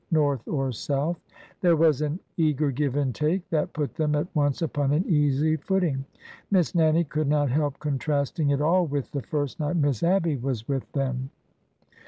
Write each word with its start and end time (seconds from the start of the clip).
North 0.09 0.47
or 0.47 0.71
South. 0.71 1.19
There 1.61 1.75
was 1.75 2.01
an 2.01 2.19
eager 2.35 2.71
give 2.71 2.95
and 2.95 3.13
take 3.13 3.47
that 3.51 3.71
put 3.73 3.93
them 3.93 4.15
at 4.15 4.25
once 4.35 4.63
upon 4.63 4.93
an 4.93 5.05
easy 5.07 5.57
footing. 5.57 6.05
Miss 6.49 6.73
Nannie 6.73 7.03
could 7.03 7.27
not 7.27 7.51
help 7.51 7.77
contrasting 7.77 8.49
it 8.49 8.61
all 8.61 8.87
with 8.87 9.11
the 9.11 9.21
first 9.21 9.59
night 9.59 9.75
Miss 9.75 10.01
Abby 10.01 10.37
was 10.37 10.67
with 10.67 10.91
them. 10.93 11.29